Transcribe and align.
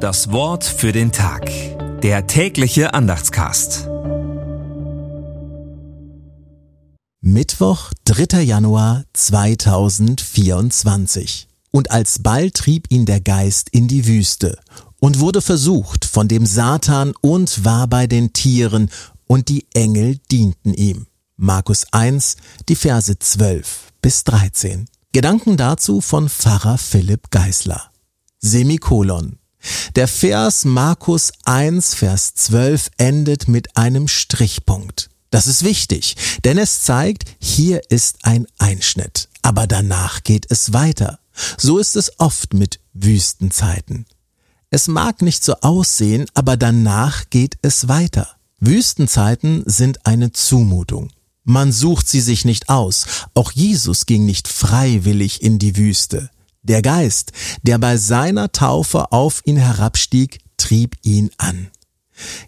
Das 0.00 0.32
Wort 0.32 0.64
für 0.64 0.90
den 0.92 1.12
Tag. 1.12 1.50
Der 2.00 2.26
tägliche 2.26 2.94
Andachtscast. 2.94 3.86
Mittwoch, 7.20 7.90
3. 8.06 8.40
Januar 8.40 9.04
2024. 9.12 11.48
Und 11.70 11.90
alsbald 11.90 12.54
trieb 12.54 12.90
ihn 12.90 13.04
der 13.04 13.20
Geist 13.20 13.68
in 13.68 13.88
die 13.88 14.06
Wüste 14.06 14.58
und 15.00 15.20
wurde 15.20 15.42
versucht 15.42 16.06
von 16.06 16.28
dem 16.28 16.46
Satan 16.46 17.12
und 17.20 17.66
war 17.66 17.86
bei 17.86 18.06
den 18.06 18.32
Tieren 18.32 18.88
und 19.26 19.50
die 19.50 19.66
Engel 19.74 20.16
dienten 20.32 20.72
ihm. 20.72 21.08
Markus 21.36 21.84
1, 21.92 22.38
die 22.70 22.76
Verse 22.76 23.18
12 23.18 23.92
bis 24.00 24.24
13. 24.24 24.86
Gedanken 25.12 25.58
dazu 25.58 26.00
von 26.00 26.30
Pfarrer 26.30 26.78
Philipp 26.78 27.30
Geisler. 27.30 27.90
Semikolon. 28.38 29.39
Der 29.96 30.08
Vers 30.08 30.64
Markus 30.64 31.32
1, 31.44 31.94
Vers 31.94 32.34
12 32.34 32.90
endet 32.96 33.48
mit 33.48 33.76
einem 33.76 34.08
Strichpunkt. 34.08 35.10
Das 35.30 35.46
ist 35.46 35.64
wichtig, 35.64 36.16
denn 36.44 36.58
es 36.58 36.82
zeigt, 36.82 37.24
hier 37.38 37.82
ist 37.88 38.18
ein 38.22 38.46
Einschnitt. 38.58 39.28
Aber 39.42 39.66
danach 39.66 40.24
geht 40.24 40.46
es 40.48 40.72
weiter. 40.72 41.20
So 41.56 41.78
ist 41.78 41.96
es 41.96 42.18
oft 42.18 42.52
mit 42.52 42.80
Wüstenzeiten. 42.92 44.06
Es 44.70 44.88
mag 44.88 45.22
nicht 45.22 45.44
so 45.44 45.54
aussehen, 45.60 46.26
aber 46.34 46.56
danach 46.56 47.30
geht 47.30 47.56
es 47.62 47.88
weiter. 47.88 48.28
Wüstenzeiten 48.60 49.62
sind 49.66 50.06
eine 50.06 50.32
Zumutung. 50.32 51.10
Man 51.44 51.72
sucht 51.72 52.08
sie 52.08 52.20
sich 52.20 52.44
nicht 52.44 52.68
aus. 52.68 53.06
Auch 53.34 53.52
Jesus 53.52 54.06
ging 54.06 54.26
nicht 54.26 54.46
freiwillig 54.46 55.42
in 55.42 55.58
die 55.58 55.76
Wüste. 55.76 56.30
Der 56.62 56.82
Geist, 56.82 57.32
der 57.62 57.78
bei 57.78 57.96
seiner 57.96 58.52
Taufe 58.52 59.12
auf 59.12 59.40
ihn 59.44 59.56
herabstieg, 59.56 60.40
trieb 60.56 60.96
ihn 61.02 61.30
an. 61.38 61.68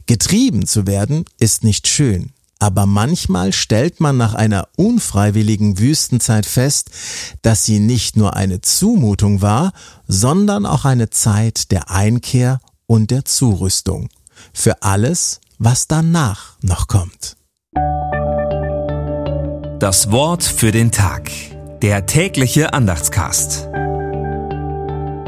Getrieben 0.06 0.66
zu 0.66 0.86
werden 0.86 1.24
ist 1.38 1.64
nicht 1.64 1.88
schön, 1.88 2.32
aber 2.58 2.84
manchmal 2.84 3.52
stellt 3.52 4.00
man 4.00 4.18
nach 4.18 4.34
einer 4.34 4.68
unfreiwilligen 4.76 5.78
Wüstenzeit 5.78 6.44
fest, 6.44 6.90
dass 7.40 7.64
sie 7.64 7.80
nicht 7.80 8.16
nur 8.16 8.36
eine 8.36 8.60
Zumutung 8.60 9.40
war, 9.40 9.72
sondern 10.06 10.66
auch 10.66 10.84
eine 10.84 11.08
Zeit 11.08 11.70
der 11.70 11.90
Einkehr 11.90 12.60
und 12.86 13.10
der 13.10 13.24
Zurüstung 13.24 14.10
für 14.52 14.82
alles, 14.82 15.40
was 15.58 15.88
danach 15.88 16.56
noch 16.60 16.86
kommt. 16.86 17.36
Das 19.78 20.10
Wort 20.10 20.44
für 20.44 20.70
den 20.70 20.92
Tag. 20.92 21.30
Der 21.80 22.06
tägliche 22.06 22.72
Andachtscast. 22.72 23.68